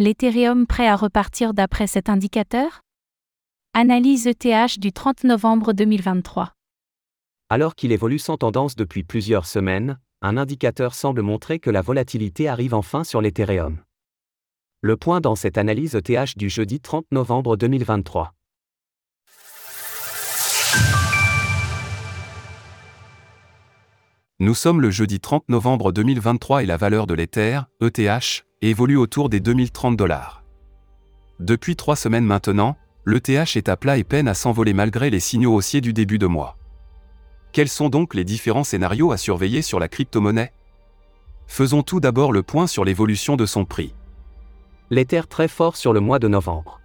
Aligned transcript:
L'Ethereum 0.00 0.68
prêt 0.68 0.86
à 0.86 0.94
repartir 0.94 1.54
d'après 1.54 1.88
cet 1.88 2.08
indicateur? 2.08 2.82
Analyse 3.74 4.28
ETH 4.28 4.78
du 4.78 4.92
30 4.92 5.24
novembre 5.24 5.72
2023. 5.72 6.52
Alors 7.48 7.74
qu'il 7.74 7.90
évolue 7.90 8.20
sans 8.20 8.36
tendance 8.36 8.76
depuis 8.76 9.02
plusieurs 9.02 9.44
semaines, 9.44 9.98
un 10.22 10.36
indicateur 10.36 10.94
semble 10.94 11.22
montrer 11.22 11.58
que 11.58 11.70
la 11.70 11.82
volatilité 11.82 12.46
arrive 12.46 12.74
enfin 12.74 13.02
sur 13.02 13.20
l'Ethereum. 13.20 13.78
Le 14.82 14.96
point 14.96 15.20
dans 15.20 15.34
cette 15.34 15.58
analyse 15.58 15.96
ETH 15.96 16.36
du 16.36 16.48
jeudi 16.48 16.78
30 16.78 17.06
novembre 17.10 17.56
2023. 17.56 18.37
Nous 24.48 24.54
sommes 24.54 24.80
le 24.80 24.90
jeudi 24.90 25.20
30 25.20 25.50
novembre 25.50 25.92
2023 25.92 26.62
et 26.62 26.66
la 26.66 26.78
valeur 26.78 27.06
de 27.06 27.12
l'Ether, 27.12 27.60
ETH, 27.82 28.46
évolue 28.62 28.96
autour 28.96 29.28
des 29.28 29.40
2030 29.40 29.94
dollars. 29.94 30.42
Depuis 31.38 31.76
trois 31.76 31.96
semaines 31.96 32.24
maintenant, 32.24 32.78
l'ETH 33.04 33.56
est 33.56 33.68
à 33.68 33.76
plat 33.76 33.98
et 33.98 34.04
peine 34.04 34.26
à 34.26 34.32
s'envoler 34.32 34.72
malgré 34.72 35.10
les 35.10 35.20
signaux 35.20 35.54
haussiers 35.54 35.82
du 35.82 35.92
début 35.92 36.16
de 36.16 36.26
mois. 36.26 36.56
Quels 37.52 37.68
sont 37.68 37.90
donc 37.90 38.14
les 38.14 38.24
différents 38.24 38.64
scénarios 38.64 39.12
à 39.12 39.18
surveiller 39.18 39.60
sur 39.60 39.78
la 39.78 39.88
crypto-monnaie? 39.88 40.54
Faisons 41.46 41.82
tout 41.82 42.00
d'abord 42.00 42.32
le 42.32 42.42
point 42.42 42.66
sur 42.66 42.86
l'évolution 42.86 43.36
de 43.36 43.44
son 43.44 43.66
prix. 43.66 43.92
L'Ether 44.88 45.24
très 45.28 45.48
fort 45.48 45.76
sur 45.76 45.92
le 45.92 46.00
mois 46.00 46.20
de 46.20 46.28
novembre. 46.28 46.80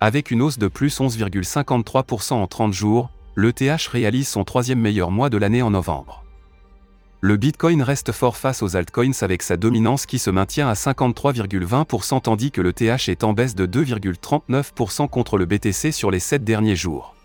Avec 0.00 0.30
une 0.30 0.42
hausse 0.42 0.58
de 0.58 0.68
plus 0.68 1.00
11,53% 1.00 2.34
en 2.34 2.46
30 2.46 2.74
jours, 2.74 3.08
l'ETH 3.36 3.86
réalise 3.90 4.28
son 4.28 4.44
troisième 4.44 4.80
meilleur 4.80 5.10
mois 5.10 5.30
de 5.30 5.38
l'année 5.38 5.62
en 5.62 5.70
novembre. 5.70 6.26
Le 7.20 7.36
Bitcoin 7.36 7.82
reste 7.82 8.12
fort 8.12 8.36
face 8.36 8.62
aux 8.62 8.76
altcoins 8.76 9.10
avec 9.22 9.42
sa 9.42 9.56
dominance 9.56 10.06
qui 10.06 10.20
se 10.20 10.30
maintient 10.30 10.68
à 10.68 10.74
53,20% 10.74 12.20
tandis 12.20 12.52
que 12.52 12.60
le 12.60 12.72
TH 12.72 13.08
est 13.08 13.24
en 13.24 13.32
baisse 13.32 13.56
de 13.56 13.66
2,39% 13.66 15.08
contre 15.08 15.36
le 15.36 15.44
BTC 15.44 15.90
sur 15.90 16.12
les 16.12 16.20
7 16.20 16.44
derniers 16.44 16.76
jours. 16.76 17.16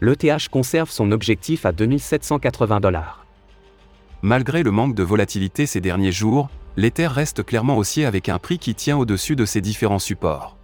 L'ETH 0.00 0.48
conserve 0.48 0.88
son 0.88 1.10
objectif 1.10 1.66
à 1.66 1.72
2780 1.72 2.78
dollars. 2.78 3.26
Malgré 4.22 4.62
le 4.62 4.70
manque 4.70 4.94
de 4.94 5.02
volatilité 5.02 5.66
ces 5.66 5.80
derniers 5.80 6.12
jours, 6.12 6.48
l'Ether 6.76 7.08
reste 7.08 7.42
clairement 7.42 7.76
haussier 7.76 8.06
avec 8.06 8.28
un 8.28 8.38
prix 8.38 8.60
qui 8.60 8.76
tient 8.76 8.96
au-dessus 8.96 9.34
de 9.34 9.44
ses 9.44 9.60
différents 9.60 9.98
supports. 9.98 10.56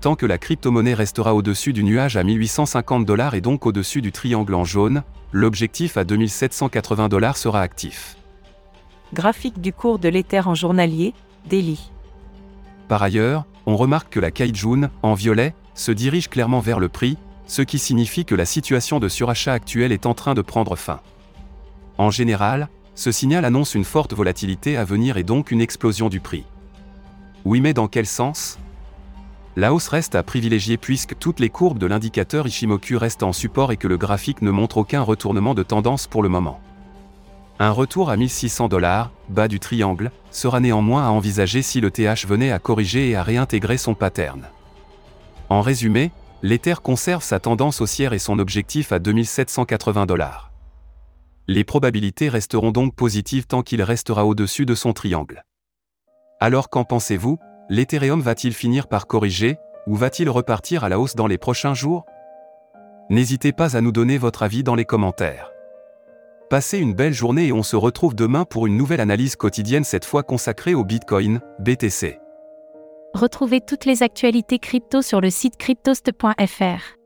Tant 0.00 0.14
que 0.14 0.26
la 0.26 0.38
crypto-monnaie 0.38 0.94
restera 0.94 1.34
au-dessus 1.34 1.72
du 1.72 1.82
nuage 1.82 2.16
à 2.16 2.22
1850 2.22 3.04
dollars 3.04 3.34
et 3.34 3.40
donc 3.40 3.66
au-dessus 3.66 4.00
du 4.00 4.12
triangle 4.12 4.54
en 4.54 4.64
jaune, 4.64 5.02
l'objectif 5.32 5.96
à 5.96 6.04
2780 6.04 7.08
dollars 7.08 7.36
sera 7.36 7.62
actif. 7.62 8.16
Graphique 9.12 9.60
du 9.60 9.72
cours 9.72 9.98
de 9.98 10.08
l'Ether 10.08 10.42
en 10.46 10.54
journalier, 10.54 11.14
daily. 11.48 11.90
Par 12.86 13.02
ailleurs, 13.02 13.44
on 13.66 13.76
remarque 13.76 14.10
que 14.10 14.20
la 14.20 14.30
Kaijun, 14.30 14.90
en 15.02 15.14
violet, 15.14 15.54
se 15.74 15.90
dirige 15.90 16.28
clairement 16.28 16.60
vers 16.60 16.78
le 16.78 16.88
prix, 16.88 17.18
ce 17.46 17.62
qui 17.62 17.78
signifie 17.78 18.24
que 18.24 18.34
la 18.34 18.46
situation 18.46 19.00
de 19.00 19.08
surachat 19.08 19.52
actuelle 19.52 19.90
est 19.90 20.06
en 20.06 20.14
train 20.14 20.34
de 20.34 20.42
prendre 20.42 20.76
fin. 20.76 21.00
En 21.96 22.10
général, 22.10 22.68
ce 22.94 23.10
signal 23.10 23.44
annonce 23.44 23.74
une 23.74 23.84
forte 23.84 24.14
volatilité 24.14 24.76
à 24.76 24.84
venir 24.84 25.16
et 25.16 25.24
donc 25.24 25.50
une 25.50 25.60
explosion 25.60 26.08
du 26.08 26.20
prix. 26.20 26.44
Oui 27.44 27.60
mais 27.60 27.74
dans 27.74 27.88
quel 27.88 28.06
sens? 28.06 28.58
La 29.58 29.74
hausse 29.74 29.88
reste 29.88 30.14
à 30.14 30.22
privilégier 30.22 30.76
puisque 30.76 31.18
toutes 31.18 31.40
les 31.40 31.48
courbes 31.48 31.80
de 31.80 31.86
l'indicateur 31.86 32.46
Ishimoku 32.46 32.96
restent 32.96 33.24
en 33.24 33.32
support 33.32 33.72
et 33.72 33.76
que 33.76 33.88
le 33.88 33.96
graphique 33.96 34.40
ne 34.40 34.52
montre 34.52 34.76
aucun 34.76 35.02
retournement 35.02 35.52
de 35.52 35.64
tendance 35.64 36.06
pour 36.06 36.22
le 36.22 36.28
moment. 36.28 36.60
Un 37.58 37.72
retour 37.72 38.08
à 38.08 38.16
1600 38.16 38.68
dollars, 38.68 39.10
bas 39.28 39.48
du 39.48 39.58
triangle, 39.58 40.12
sera 40.30 40.60
néanmoins 40.60 41.04
à 41.04 41.10
envisager 41.10 41.62
si 41.62 41.80
le 41.80 41.90
TH 41.90 42.24
venait 42.28 42.52
à 42.52 42.60
corriger 42.60 43.10
et 43.10 43.16
à 43.16 43.24
réintégrer 43.24 43.78
son 43.78 43.94
pattern. 43.94 44.46
En 45.48 45.60
résumé, 45.60 46.12
l'Ether 46.42 46.76
conserve 46.80 47.24
sa 47.24 47.40
tendance 47.40 47.80
haussière 47.80 48.12
et 48.12 48.20
son 48.20 48.38
objectif 48.38 48.92
à 48.92 49.00
2780 49.00 50.06
dollars. 50.06 50.52
Les 51.48 51.64
probabilités 51.64 52.28
resteront 52.28 52.70
donc 52.70 52.94
positives 52.94 53.48
tant 53.48 53.62
qu'il 53.62 53.82
restera 53.82 54.24
au-dessus 54.24 54.66
de 54.66 54.76
son 54.76 54.92
triangle. 54.92 55.42
Alors 56.38 56.70
qu'en 56.70 56.84
pensez-vous? 56.84 57.40
l'Ethereum 57.68 58.20
va-t-il 58.20 58.54
finir 58.54 58.88
par 58.88 59.06
corriger, 59.06 59.58
ou 59.86 59.94
va-t-il 59.94 60.28
repartir 60.28 60.84
à 60.84 60.88
la 60.88 60.98
hausse 60.98 61.14
dans 61.14 61.26
les 61.26 61.38
prochains 61.38 61.74
jours? 61.74 62.04
N'hésitez 63.10 63.52
pas 63.52 63.76
à 63.76 63.80
nous 63.80 63.92
donner 63.92 64.18
votre 64.18 64.42
avis 64.42 64.62
dans 64.62 64.74
les 64.74 64.84
commentaires. 64.84 65.50
Passez 66.50 66.78
une 66.78 66.94
belle 66.94 67.12
journée 67.12 67.48
et 67.48 67.52
on 67.52 67.62
se 67.62 67.76
retrouve 67.76 68.14
demain 68.14 68.44
pour 68.44 68.66
une 68.66 68.76
nouvelle 68.76 69.00
analyse 69.00 69.36
quotidienne 69.36 69.84
cette 69.84 70.04
fois 70.04 70.22
consacrée 70.22 70.74
au 70.74 70.84
Bitcoin, 70.84 71.40
BTC. 71.58 72.20
Retrouvez 73.14 73.60
toutes 73.60 73.84
les 73.84 74.02
actualités 74.02 74.58
crypto 74.58 75.02
sur 75.02 75.20
le 75.20 75.30
site 75.30 75.56
cryptost.fr. 75.56 76.97